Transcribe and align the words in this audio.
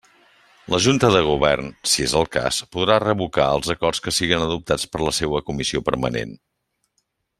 La 0.73 0.77
junta 0.85 1.09
de 1.15 1.19
govern, 1.27 1.67
si 1.91 2.05
és 2.05 2.15
el 2.21 2.25
cas, 2.37 2.57
podrà 2.77 2.97
revocar 3.03 3.45
els 3.59 3.69
acords 3.75 4.03
que 4.07 4.15
siguen 4.21 4.47
adoptats 4.47 4.87
per 4.95 5.03
la 5.05 5.15
seua 5.19 5.43
comissió 5.51 5.85
permanent. 5.91 6.33